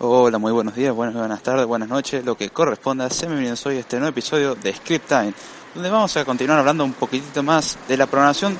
Hola, 0.00 0.38
muy 0.38 0.52
buenos 0.52 0.76
días, 0.76 0.94
buenas, 0.94 1.16
buenas 1.16 1.42
tardes, 1.42 1.66
buenas 1.66 1.88
noches, 1.88 2.24
lo 2.24 2.36
que 2.36 2.50
corresponda. 2.50 3.10
Sean 3.10 3.32
bienvenidos 3.32 3.66
hoy 3.66 3.78
a 3.78 3.80
este 3.80 3.96
nuevo 3.96 4.10
episodio 4.10 4.54
de 4.54 4.72
Script 4.72 5.08
Time, 5.08 5.34
donde 5.74 5.90
vamos 5.90 6.16
a 6.16 6.24
continuar 6.24 6.60
hablando 6.60 6.84
un 6.84 6.92
poquitito 6.92 7.42
más 7.42 7.76
de 7.88 7.96
la 7.96 8.06
programación 8.06 8.56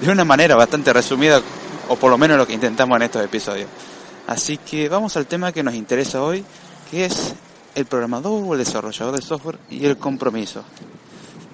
de 0.00 0.10
una 0.10 0.24
manera 0.24 0.56
bastante 0.56 0.92
resumida, 0.92 1.40
o 1.88 1.94
por 1.94 2.10
lo 2.10 2.18
menos 2.18 2.36
lo 2.36 2.44
que 2.44 2.54
intentamos 2.54 2.96
en 2.96 3.02
estos 3.02 3.24
episodios. 3.24 3.68
Así 4.26 4.56
que 4.56 4.88
vamos 4.88 5.16
al 5.16 5.26
tema 5.26 5.52
que 5.52 5.62
nos 5.62 5.74
interesa 5.74 6.24
hoy, 6.24 6.44
que 6.90 7.04
es 7.04 7.34
el 7.76 7.86
programador 7.86 8.42
o 8.44 8.54
el 8.54 8.58
desarrollador 8.58 9.14
de 9.14 9.22
software 9.22 9.58
y 9.70 9.86
el 9.86 9.96
compromiso. 9.96 10.64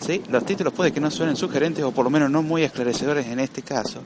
¿Sí? 0.00 0.22
Los 0.30 0.46
títulos 0.46 0.72
puede 0.72 0.92
que 0.92 1.00
no 1.00 1.10
suenen 1.10 1.36
sugerentes 1.36 1.84
o 1.84 1.90
por 1.90 2.04
lo 2.04 2.10
menos 2.10 2.30
no 2.30 2.42
muy 2.42 2.62
esclarecedores 2.62 3.26
en 3.26 3.40
este 3.40 3.60
caso. 3.60 4.00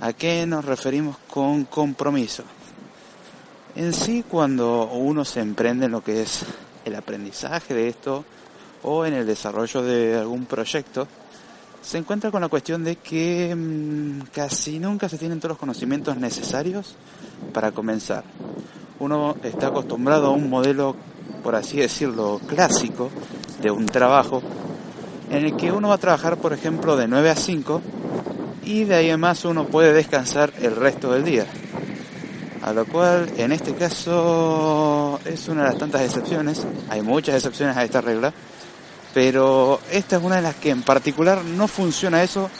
¿A 0.00 0.14
qué 0.14 0.46
nos 0.46 0.64
referimos 0.64 1.18
con 1.28 1.66
compromiso? 1.66 2.42
En 3.76 3.92
sí, 3.92 4.24
cuando 4.26 4.86
uno 4.86 5.22
se 5.26 5.40
emprende 5.40 5.84
en 5.84 5.92
lo 5.92 6.02
que 6.02 6.22
es 6.22 6.46
el 6.86 6.94
aprendizaje 6.94 7.74
de 7.74 7.88
esto 7.88 8.24
o 8.82 9.04
en 9.04 9.12
el 9.12 9.26
desarrollo 9.26 9.82
de 9.82 10.16
algún 10.18 10.46
proyecto, 10.46 11.06
se 11.82 11.98
encuentra 11.98 12.30
con 12.30 12.40
la 12.40 12.48
cuestión 12.48 12.82
de 12.84 12.96
que 12.96 13.54
mmm, 13.54 14.28
casi 14.32 14.78
nunca 14.78 15.10
se 15.10 15.18
tienen 15.18 15.40
todos 15.40 15.50
los 15.50 15.58
conocimientos 15.58 16.16
necesarios 16.16 16.94
para 17.52 17.70
comenzar. 17.72 18.24
Uno 18.98 19.36
está 19.42 19.66
acostumbrado 19.66 20.28
a 20.28 20.30
un 20.30 20.48
modelo, 20.48 20.96
por 21.42 21.54
así 21.54 21.76
decirlo, 21.76 22.40
clásico 22.46 23.10
de 23.60 23.70
un 23.70 23.84
trabajo 23.84 24.42
en 25.30 25.44
el 25.44 25.54
que 25.54 25.70
uno 25.70 25.88
va 25.88 25.96
a 25.96 25.98
trabajar, 25.98 26.38
por 26.38 26.54
ejemplo, 26.54 26.96
de 26.96 27.08
9 27.08 27.28
a 27.28 27.36
5 27.36 27.82
y 28.64 28.84
de 28.84 28.94
ahí 28.94 29.10
en 29.10 29.20
más 29.20 29.44
uno 29.44 29.66
puede 29.66 29.92
descansar 29.92 30.50
el 30.62 30.74
resto 30.74 31.12
del 31.12 31.24
día. 31.24 31.46
A 32.66 32.72
lo 32.72 32.84
cual, 32.84 33.32
en 33.36 33.52
este 33.52 33.76
caso, 33.76 35.20
es 35.24 35.46
una 35.46 35.62
de 35.62 35.68
las 35.68 35.78
tantas 35.78 36.02
excepciones. 36.02 36.66
Hay 36.90 37.00
muchas 37.00 37.36
excepciones 37.36 37.76
a 37.76 37.84
esta 37.84 38.00
regla. 38.00 38.32
Pero 39.14 39.78
esta 39.88 40.16
es 40.16 40.22
una 40.22 40.36
de 40.36 40.42
las 40.42 40.56
que 40.56 40.70
en 40.70 40.82
particular 40.82 41.44
no 41.44 41.68
funciona 41.68 42.24
eso. 42.24 42.50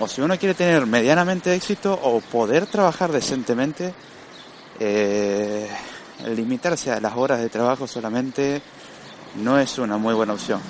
O 0.00 0.08
si 0.08 0.20
uno 0.20 0.36
quiere 0.36 0.54
tener 0.54 0.84
medianamente 0.86 1.54
éxito 1.54 1.96
o 2.02 2.20
poder 2.20 2.66
trabajar 2.66 3.12
decentemente, 3.12 3.94
eh, 4.80 5.68
limitarse 6.26 6.90
a 6.90 7.00
las 7.00 7.16
horas 7.16 7.38
de 7.38 7.48
trabajo 7.48 7.86
solamente 7.86 8.60
no 9.36 9.60
es 9.60 9.78
una 9.78 9.96
muy 9.96 10.12
buena 10.12 10.32
opción. 10.32 10.60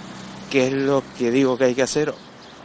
¿Qué 0.51 0.67
es 0.67 0.73
lo 0.75 1.03
que 1.17 1.31
digo 1.31 1.57
que 1.57 1.65
hay 1.65 1.75
que 1.75 1.83
hacer? 1.83 2.13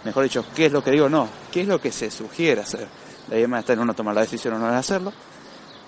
Mejor 0.03 0.25
dicho, 0.25 0.43
¿qué 0.53 0.65
es 0.65 0.73
lo 0.73 0.83
que 0.83 0.91
digo 0.91 1.07
no? 1.07 1.29
¿Qué 1.53 1.61
es 1.61 1.67
lo 1.69 1.79
que 1.79 1.93
se 1.93 2.11
sugiere 2.11 2.59
hacer? 2.59 2.85
De 3.27 3.37
ahí 3.37 3.47
más 3.47 3.61
está 3.61 3.71
en 3.71 3.79
uno 3.79 3.93
tomar 3.93 4.13
la 4.13 4.21
decisión 4.21 4.55
o 4.55 4.59
no 4.59 4.69
de 4.69 4.75
hacerlo. 4.75 5.13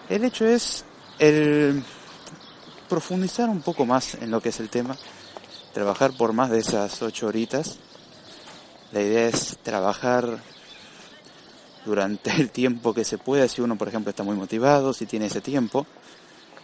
El 0.10 0.24
hecho 0.24 0.48
es 0.48 0.84
el 1.20 1.84
profundizar 2.90 3.48
un 3.48 3.62
poco 3.62 3.86
más 3.86 4.16
en 4.16 4.32
lo 4.32 4.42
que 4.42 4.50
es 4.50 4.60
el 4.60 4.70
tema, 4.70 4.98
trabajar 5.72 6.18
por 6.18 6.34
más 6.34 6.50
de 6.50 6.58
esas 6.58 7.00
ocho 7.04 7.28
horitas. 7.28 7.78
La 8.92 9.02
idea 9.02 9.28
es 9.28 9.60
trabajar 9.62 10.40
durante 11.86 12.32
el 12.42 12.50
tiempo 12.50 12.96
que 12.96 13.06
se 13.06 13.20
pueda, 13.20 13.48
si 13.48 13.62
uno 13.62 13.78
por 13.78 13.88
ejemplo 13.88 14.10
está 14.10 14.24
muy 14.24 14.36
motivado, 14.36 14.94
si 14.94 15.06
tiene 15.06 15.28
ese 15.28 15.42
tiempo, 15.42 15.86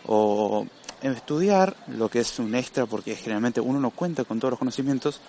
o 0.08 0.66
estudiar 1.04 1.76
lo 1.88 2.10
que 2.10 2.22
es 2.22 2.40
un 2.40 2.56
extra, 2.56 2.88
porque 2.88 3.16
generalmente 3.16 3.62
uno 3.62 3.80
no 3.80 3.92
cuenta 3.92 4.24
con 4.24 4.40
todos 4.40 4.54
los 4.54 4.60
conocimientos 4.60 5.22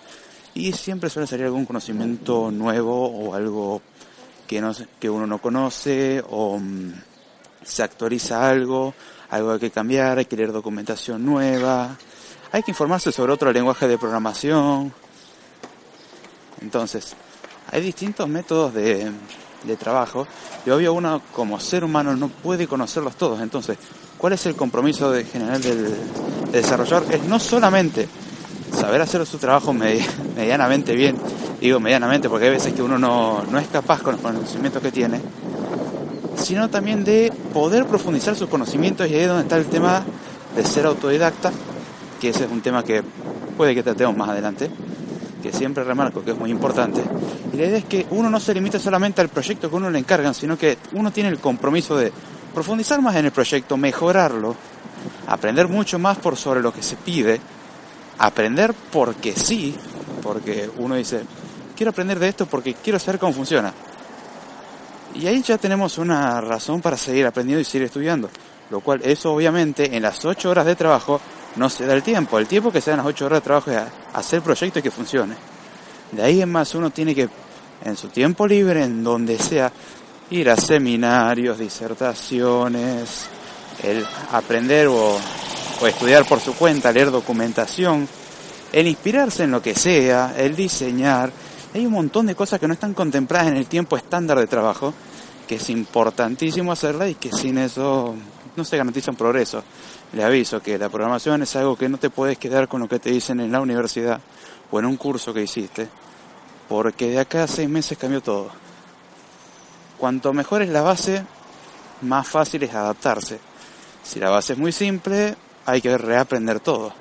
y 0.55 0.73
siempre 0.73 1.11
suele 1.11 1.27
salir 1.27 1.45
algún 1.45 1.67
conocimiento 1.67 2.49
nuevo 2.49 3.05
o 3.05 3.35
algo 3.35 3.83
que, 4.47 4.59
no, 4.59 4.71
que 4.99 5.07
uno 5.07 5.27
no 5.27 5.39
conoce 5.39 6.23
o 6.27 6.59
se 7.67 7.83
actualiza 7.83 8.47
algo, 8.49 8.93
algo 9.29 9.51
hay 9.51 9.59
que 9.59 9.71
cambiar, 9.71 10.17
hay 10.17 10.25
que 10.25 10.37
leer 10.37 10.51
documentación 10.51 11.25
nueva, 11.25 11.97
hay 12.51 12.63
que 12.63 12.71
informarse 12.71 13.11
sobre 13.11 13.33
otro 13.33 13.51
lenguaje 13.51 13.87
de 13.87 13.97
programación. 13.97 14.93
Entonces, 16.61 17.15
hay 17.71 17.81
distintos 17.81 18.27
métodos 18.27 18.73
de, 18.73 19.11
de 19.63 19.75
trabajo 19.75 20.25
y 20.65 20.69
obvio 20.69 20.93
uno 20.93 21.21
como 21.33 21.59
ser 21.59 21.83
humano 21.83 22.15
no 22.15 22.29
puede 22.29 22.67
conocerlos 22.67 23.15
todos. 23.15 23.41
Entonces, 23.41 23.77
¿cuál 24.17 24.33
es 24.33 24.45
el 24.45 24.55
compromiso 24.55 25.11
de, 25.11 25.25
general 25.25 25.61
del, 25.61 25.83
del 25.83 26.51
desarrollador? 26.51 27.13
Es 27.13 27.23
no 27.23 27.39
solamente 27.39 28.07
saber 28.73 29.01
hacer 29.01 29.25
su 29.25 29.37
trabajo 29.37 29.73
medianamente 30.35 30.95
bien, 30.95 31.17
digo 31.59 31.79
medianamente 31.79 32.29
porque 32.29 32.45
hay 32.45 32.51
veces 32.51 32.73
que 32.73 32.81
uno 32.81 32.97
no, 32.97 33.43
no 33.43 33.59
es 33.59 33.67
capaz 33.67 34.01
con 34.01 34.13
los 34.13 34.21
conocimientos 34.21 34.81
que 34.81 34.91
tiene, 34.91 35.21
sino 36.37 36.69
también 36.69 37.03
de 37.03 37.31
poder 37.53 37.85
profundizar 37.85 38.35
sus 38.35 38.49
conocimientos 38.49 39.09
y 39.09 39.15
ahí 39.15 39.21
es 39.21 39.27
donde 39.27 39.43
está 39.43 39.57
el 39.57 39.65
tema 39.65 40.03
de 40.55 40.63
ser 40.63 40.85
autodidacta, 40.85 41.51
que 42.19 42.29
ese 42.29 42.45
es 42.45 42.51
un 42.51 42.61
tema 42.61 42.83
que 42.83 43.03
puede 43.55 43.75
que 43.75 43.83
tratemos 43.83 44.15
más 44.15 44.29
adelante, 44.29 44.69
que 45.41 45.51
siempre 45.51 45.83
remarco 45.83 46.23
que 46.23 46.31
es 46.31 46.37
muy 46.37 46.51
importante. 46.51 47.01
Y 47.53 47.57
la 47.57 47.65
idea 47.65 47.77
es 47.77 47.85
que 47.85 48.05
uno 48.11 48.29
no 48.29 48.39
se 48.39 48.53
limite 48.53 48.79
solamente 48.79 49.21
al 49.21 49.29
proyecto 49.29 49.69
que 49.69 49.75
uno 49.75 49.89
le 49.89 49.99
encargan, 49.99 50.33
sino 50.33 50.57
que 50.57 50.77
uno 50.93 51.11
tiene 51.11 51.29
el 51.29 51.39
compromiso 51.39 51.97
de 51.97 52.11
profundizar 52.53 53.01
más 53.01 53.15
en 53.15 53.25
el 53.25 53.31
proyecto, 53.31 53.77
mejorarlo, 53.77 54.55
aprender 55.27 55.67
mucho 55.67 55.99
más 55.99 56.17
por 56.17 56.35
sobre 56.37 56.61
lo 56.61 56.73
que 56.73 56.81
se 56.81 56.95
pide, 56.95 57.39
aprender 58.19 58.73
porque 58.91 59.33
sí, 59.33 59.75
porque 60.23 60.69
uno 60.77 60.95
dice, 60.95 61.21
quiero 61.75 61.91
aprender 61.91 62.19
de 62.19 62.29
esto 62.29 62.45
porque 62.45 62.73
quiero 62.73 62.99
saber 62.99 63.19
cómo 63.19 63.33
funciona. 63.33 63.73
Y 65.15 65.27
ahí 65.27 65.41
ya 65.41 65.57
tenemos 65.57 65.97
una 65.97 66.41
razón 66.41 66.81
para 66.81 66.97
seguir 66.97 67.25
aprendiendo 67.25 67.61
y 67.61 67.65
seguir 67.65 67.87
estudiando. 67.87 68.29
Lo 68.69 68.81
cual, 68.81 69.01
eso 69.03 69.33
obviamente, 69.33 69.95
en 69.95 70.03
las 70.03 70.23
8 70.23 70.49
horas 70.49 70.65
de 70.65 70.75
trabajo 70.75 71.21
no 71.55 71.69
se 71.69 71.85
da 71.85 71.93
el 71.93 72.03
tiempo. 72.03 72.37
El 72.37 72.47
tiempo 72.47 72.71
que 72.71 72.81
se 72.81 72.91
dan 72.91 72.97
las 72.97 73.07
8 73.07 73.25
horas 73.25 73.37
de 73.37 73.43
trabajo 73.43 73.71
es 73.71 73.81
hacer 74.13 74.41
proyectos 74.41 74.83
que 74.83 74.91
funcione. 74.91 75.35
De 76.11 76.23
ahí 76.23 76.41
en 76.41 76.51
más 76.51 76.75
uno 76.75 76.89
tiene 76.89 77.15
que, 77.15 77.29
en 77.83 77.97
su 77.97 78.09
tiempo 78.09 78.47
libre, 78.47 78.83
en 78.83 79.03
donde 79.03 79.37
sea, 79.37 79.71
ir 80.29 80.49
a 80.49 80.57
seminarios, 80.57 81.57
disertaciones, 81.57 83.27
el 83.83 84.05
aprender 84.31 84.87
o, 84.87 85.17
o 85.81 85.87
estudiar 85.87 86.25
por 86.25 86.39
su 86.39 86.53
cuenta, 86.55 86.91
leer 86.91 87.11
documentación, 87.11 88.07
el 88.71 88.87
inspirarse 88.87 89.43
en 89.43 89.51
lo 89.51 89.61
que 89.61 89.75
sea, 89.75 90.33
el 90.37 90.55
diseñar. 90.55 91.31
Hay 91.73 91.85
un 91.85 91.93
montón 91.93 92.25
de 92.25 92.35
cosas 92.35 92.59
que 92.59 92.67
no 92.67 92.73
están 92.73 92.93
contempladas 92.93 93.47
en 93.47 93.57
el 93.57 93.67
tiempo 93.67 93.97
estándar 93.97 94.39
de 94.39 94.47
trabajo, 94.47 94.93
que 95.47 95.55
es 95.55 95.69
importantísimo 95.69 96.71
hacerla 96.71 97.07
y 97.09 97.15
que 97.15 97.31
sin 97.31 97.57
eso 97.57 98.15
no 98.55 98.63
se 98.63 98.77
garantiza 98.77 99.11
un 99.11 99.17
progreso. 99.17 99.63
Le 100.13 100.23
aviso 100.23 100.61
que 100.61 100.77
la 100.77 100.89
programación 100.89 101.43
es 101.43 101.55
algo 101.55 101.75
que 101.75 101.89
no 101.89 101.97
te 101.97 102.09
puedes 102.09 102.37
quedar 102.37 102.67
con 102.67 102.81
lo 102.81 102.87
que 102.87 102.99
te 102.99 103.11
dicen 103.11 103.39
en 103.41 103.51
la 103.51 103.61
universidad 103.61 104.21
o 104.71 104.79
en 104.79 104.85
un 104.85 104.97
curso 104.97 105.33
que 105.33 105.43
hiciste, 105.43 105.87
porque 106.69 107.09
de 107.09 107.19
acá 107.19 107.43
a 107.43 107.47
seis 107.47 107.69
meses 107.69 107.97
cambió 107.97 108.21
todo. 108.21 108.49
Cuanto 109.97 110.33
mejor 110.33 110.61
es 110.61 110.69
la 110.69 110.81
base, 110.81 111.23
más 112.01 112.27
fácil 112.27 112.63
es 112.63 112.73
adaptarse. 112.73 113.39
Si 114.03 114.19
la 114.19 114.29
base 114.29 114.53
es 114.53 114.59
muy 114.59 114.71
simple, 114.71 115.35
hay 115.65 115.81
que 115.81 115.97
reaprender 115.97 116.61
todo. 116.61 116.93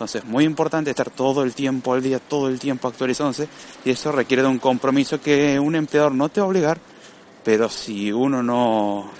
Entonces, 0.00 0.24
muy 0.24 0.44
importante 0.44 0.88
estar 0.88 1.10
todo 1.10 1.42
el 1.42 1.52
tiempo 1.52 1.92
al 1.92 2.00
día, 2.00 2.18
todo 2.18 2.48
el 2.48 2.58
tiempo 2.58 2.88
actualizándose, 2.88 3.48
y 3.84 3.90
eso 3.90 4.10
requiere 4.10 4.42
de 4.42 4.48
un 4.48 4.58
compromiso 4.58 5.20
que 5.20 5.60
un 5.60 5.74
empleador 5.74 6.12
no 6.12 6.30
te 6.30 6.40
va 6.40 6.46
a 6.46 6.48
obligar, 6.48 6.78
pero 7.44 7.68
si 7.68 8.10
uno 8.10 8.42
no, 8.42 9.10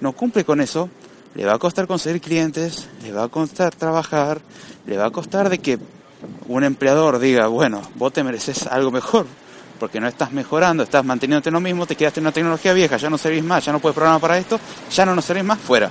no 0.00 0.12
cumple 0.12 0.44
con 0.44 0.60
eso, 0.60 0.90
le 1.34 1.46
va 1.46 1.54
a 1.54 1.58
costar 1.58 1.86
conseguir 1.86 2.20
clientes, 2.20 2.90
le 3.02 3.10
va 3.10 3.22
a 3.22 3.28
costar 3.28 3.74
trabajar, 3.74 4.42
le 4.84 4.98
va 4.98 5.06
a 5.06 5.10
costar 5.10 5.48
de 5.48 5.60
que 5.60 5.78
un 6.46 6.62
empleador 6.62 7.18
diga, 7.18 7.46
bueno, 7.46 7.80
vos 7.94 8.12
te 8.12 8.22
mereces 8.22 8.66
algo 8.66 8.90
mejor, 8.90 9.24
porque 9.80 9.98
no 9.98 10.08
estás 10.08 10.30
mejorando, 10.30 10.82
estás 10.82 11.06
manteniéndote 11.06 11.50
lo 11.50 11.60
mismo, 11.60 11.86
te 11.86 11.96
quedaste 11.96 12.20
en 12.20 12.26
una 12.26 12.32
tecnología 12.32 12.74
vieja, 12.74 12.98
ya 12.98 13.08
no 13.08 13.16
servís 13.16 13.44
más, 13.44 13.64
ya 13.64 13.72
no 13.72 13.80
puedes 13.80 13.94
programar 13.94 14.20
para 14.20 14.36
esto, 14.36 14.60
ya 14.90 15.06
no 15.06 15.14
nos 15.14 15.24
servís 15.24 15.44
más, 15.44 15.58
fuera. 15.58 15.88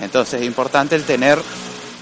Entonces 0.00 0.40
es 0.40 0.46
importante 0.46 0.94
el 0.94 1.02
tener 1.02 1.40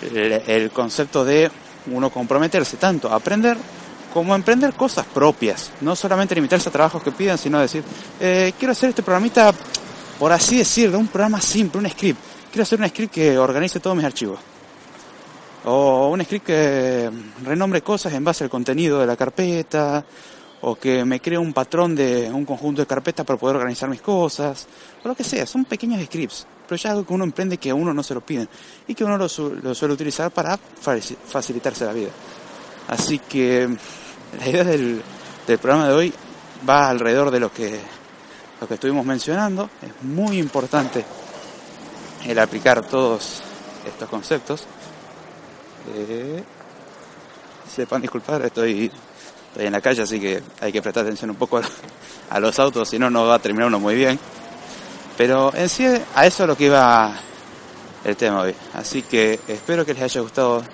el, 0.02 0.70
concepto 0.70 1.24
de 1.24 1.50
uno 1.90 2.10
comprometerse 2.10 2.76
tanto 2.76 3.10
a 3.10 3.16
aprender 3.16 3.56
como 4.12 4.34
a 4.34 4.36
emprender 4.36 4.74
cosas 4.74 5.06
propias, 5.06 5.72
no 5.80 5.96
solamente 5.96 6.34
limitarse 6.34 6.68
a 6.68 6.72
trabajos 6.72 7.02
que 7.02 7.12
pidan, 7.12 7.38
sino 7.38 7.58
decir, 7.58 7.82
eh, 8.20 8.52
quiero 8.58 8.72
hacer 8.72 8.90
este 8.90 9.02
programita 9.02 9.54
por 10.22 10.30
así 10.30 10.58
decirlo, 10.58 11.00
un 11.00 11.08
programa 11.08 11.40
simple, 11.40 11.80
un 11.80 11.90
script. 11.90 12.20
Quiero 12.48 12.62
hacer 12.62 12.80
un 12.80 12.88
script 12.88 13.12
que 13.12 13.36
organice 13.36 13.80
todos 13.80 13.96
mis 13.96 14.06
archivos. 14.06 14.38
O 15.64 16.10
un 16.10 16.22
script 16.22 16.46
que 16.46 17.10
renombre 17.42 17.82
cosas 17.82 18.12
en 18.12 18.22
base 18.22 18.44
al 18.44 18.50
contenido 18.50 19.00
de 19.00 19.06
la 19.06 19.16
carpeta, 19.16 20.04
o 20.60 20.76
que 20.76 21.04
me 21.04 21.18
cree 21.18 21.38
un 21.38 21.52
patrón 21.52 21.96
de 21.96 22.30
un 22.30 22.44
conjunto 22.44 22.82
de 22.82 22.86
carpetas 22.86 23.26
para 23.26 23.36
poder 23.36 23.56
organizar 23.56 23.88
mis 23.88 24.00
cosas, 24.00 24.68
o 25.02 25.08
lo 25.08 25.16
que 25.16 25.24
sea, 25.24 25.44
son 25.44 25.64
pequeños 25.64 26.00
scripts, 26.04 26.46
pero 26.72 26.82
ya 26.82 26.92
algo 26.92 27.04
que 27.04 27.12
uno 27.12 27.24
emprende 27.24 27.58
que 27.58 27.68
a 27.68 27.74
uno 27.74 27.92
no 27.92 28.02
se 28.02 28.14
lo 28.14 28.22
piden 28.22 28.48
y 28.88 28.94
que 28.94 29.04
uno 29.04 29.18
lo, 29.18 29.28
suele 29.28 29.92
utilizar 29.92 30.30
para 30.30 30.56
facilitarse 30.56 31.84
la 31.84 31.92
vida. 31.92 32.08
Así 32.88 33.18
que 33.18 33.68
la 34.38 34.48
idea 34.48 34.64
del, 34.64 35.02
del 35.46 35.58
programa 35.58 35.88
de 35.88 35.94
hoy 35.94 36.14
va 36.66 36.88
alrededor 36.88 37.30
de 37.30 37.40
lo 37.40 37.52
que, 37.52 37.78
lo 38.58 38.66
que 38.66 38.72
estuvimos 38.72 39.04
mencionando, 39.04 39.68
es 39.82 40.02
muy 40.02 40.38
importante 40.38 41.04
el 42.24 42.38
aplicar 42.38 42.86
todos 42.86 43.42
estos 43.86 44.08
conceptos. 44.08 44.64
Eh, 45.94 46.42
sepan 47.70 48.00
disculpar, 48.00 48.46
estoy 48.46 48.90
estoy 49.48 49.66
en 49.66 49.72
la 49.72 49.82
calle, 49.82 50.00
así 50.00 50.18
que 50.18 50.42
hay 50.58 50.72
que 50.72 50.80
prestar 50.80 51.04
atención 51.04 51.28
un 51.28 51.36
poco 51.36 51.60
a, 52.30 52.40
los 52.40 52.58
autos, 52.58 52.88
si 52.88 52.98
no, 52.98 53.10
no 53.10 53.26
va 53.26 53.34
a 53.34 53.38
terminar 53.38 53.66
uno 53.66 53.78
muy 53.78 53.94
bien. 53.94 54.18
Pero 55.22 55.54
en 55.54 55.68
sí, 55.68 55.86
a 56.16 56.26
eso 56.26 56.42
es 56.42 56.48
lo 56.48 56.56
que 56.56 56.64
iba 56.64 57.14
el 58.04 58.16
tema 58.16 58.40
hoy. 58.40 58.52
Así 58.74 59.02
que 59.02 59.38
espero 59.46 59.86
que 59.86 59.94
les 59.94 60.02
haya 60.02 60.20
gustado 60.20 60.64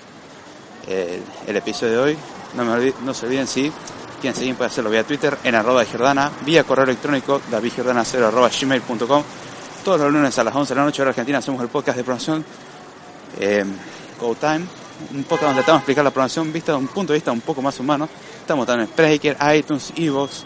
el, 0.87 1.55
episodio 1.55 1.91
de 1.91 1.99
hoy. 1.99 2.17
No, 2.55 2.65
me 2.65 2.91
no 3.05 3.13
se 3.13 3.27
olviden 3.27 3.45
si 3.45 3.71
quieren 4.19 4.35
seguir 4.35 4.55
puede 4.55 4.71
hacerlo 4.71 4.89
vía 4.89 5.03
Twitter 5.03 5.37
en 5.43 5.53
arroba 5.53 5.85
Giordana, 5.85 6.31
vía 6.47 6.63
correo 6.63 6.85
electrónico 6.85 7.39
davidgiordana0 7.51 8.23
arroba 8.23 8.49
gmail.com. 8.49 9.23
Todos 9.85 9.99
los 9.99 10.11
lunes 10.11 10.39
a 10.39 10.43
las 10.43 10.55
11 10.55 10.73
de 10.73 10.79
la 10.79 10.85
noche 10.85 11.03
hora 11.03 11.09
argentina 11.09 11.37
hacemos 11.37 11.61
el 11.61 11.67
podcast 11.67 11.97
de 11.99 12.03
promoción 12.03 12.43
eh, 13.39 13.63
Go 14.19 14.33
Time 14.33 14.65
un 15.13 15.25
poco 15.25 15.45
donde 15.45 15.59
tratamos 15.59 15.81
de 15.81 15.83
explicar 15.83 16.03
la 16.03 16.09
programación 16.09 16.51
vista 16.51 16.71
de 16.71 16.79
un 16.79 16.87
punto 16.87 17.13
de 17.13 17.17
vista 17.17 17.31
un 17.31 17.41
poco 17.41 17.61
más 17.61 17.79
humano. 17.79 18.09
Estamos 18.41 18.65
también 18.65 18.87
en 18.87 18.93
Spreaker, 18.93 19.37
iTunes, 19.55 19.93
Evox, 19.95 20.43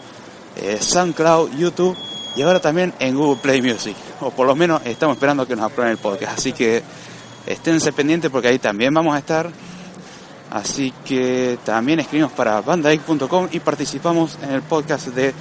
eh, 0.56 0.76
SoundCloud, 0.78 1.52
YouTube 1.56 1.96
y 2.36 2.42
ahora 2.42 2.60
también 2.60 2.92
en 2.98 3.16
Google 3.16 3.40
Play 3.40 3.62
Music. 3.62 3.96
O 4.20 4.30
por 4.30 4.46
lo 4.46 4.54
menos 4.54 4.82
estamos 4.84 5.16
esperando 5.16 5.46
que 5.46 5.56
nos 5.56 5.66
aprueben 5.66 5.92
el 5.92 5.98
podcast. 5.98 6.38
Así 6.38 6.52
que 6.52 6.82
esténse 7.46 7.92
pendientes 7.92 8.30
porque 8.30 8.48
ahí 8.48 8.58
también 8.58 8.92
vamos 8.92 9.14
a 9.14 9.18
estar. 9.18 9.50
Así 10.50 10.92
que 11.04 11.58
también 11.64 12.00
escribimos 12.00 12.32
para 12.32 12.60
bandaic.com 12.60 13.48
y 13.50 13.60
participamos 13.60 14.38
en 14.42 14.50
el 14.50 14.62
podcast 14.62 15.08
de 15.08 15.34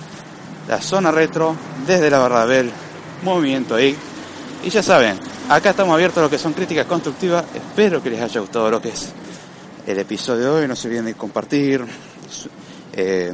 la 0.67 0.81
zona 0.81 1.11
retro 1.11 1.55
desde 1.85 2.09
la 2.09 2.19
Bardabel 2.19 2.71
Movimiento 3.23 3.75
ahí. 3.75 3.95
Y 4.63 4.69
ya 4.69 4.81
saben, 4.81 5.19
Acá 5.49 5.71
estamos 5.71 5.93
abiertos 5.93 6.19
a 6.19 6.21
lo 6.21 6.29
que 6.29 6.37
son 6.37 6.53
críticas 6.53 6.85
constructivas. 6.85 7.43
Espero 7.53 8.01
que 8.01 8.09
les 8.09 8.21
haya 8.21 8.39
gustado 8.39 8.71
lo 8.71 8.81
que 8.81 8.89
es 8.89 9.11
el 9.85 9.99
episodio 9.99 10.45
de 10.45 10.61
hoy. 10.61 10.67
No 10.69 10.75
se 10.75 10.87
olviden 10.87 11.05
de 11.05 11.15
compartir, 11.15 11.83
eh, 12.93 13.33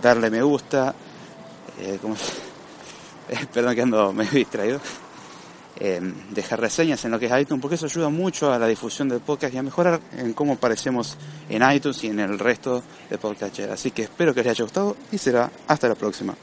darle 0.00 0.30
me 0.30 0.42
gusta. 0.42 0.94
Eh, 1.78 1.98
perdón 3.52 3.74
que 3.74 3.82
ando 3.82 4.12
medio 4.12 4.32
distraído. 4.32 4.80
Eh, 5.76 6.00
dejar 6.30 6.60
reseñas 6.60 7.04
en 7.04 7.10
lo 7.10 7.18
que 7.18 7.26
es 7.26 7.32
iTunes, 7.40 7.60
porque 7.60 7.74
eso 7.74 7.86
ayuda 7.86 8.08
mucho 8.08 8.52
a 8.52 8.58
la 8.60 8.68
difusión 8.68 9.08
del 9.08 9.20
podcast 9.20 9.54
y 9.54 9.58
a 9.58 9.62
mejorar 9.62 10.00
en 10.16 10.32
cómo 10.32 10.52
aparecemos 10.52 11.16
en 11.48 11.68
iTunes 11.68 12.04
y 12.04 12.08
en 12.08 12.20
el 12.20 12.38
resto 12.38 12.82
de 13.10 13.18
podcast. 13.18 13.58
Así 13.60 13.90
que 13.90 14.04
espero 14.04 14.32
que 14.32 14.42
les 14.44 14.52
haya 14.52 14.64
gustado 14.64 14.96
y 15.10 15.18
será 15.18 15.50
hasta 15.66 15.88
la 15.88 15.96
próxima. 15.96 16.34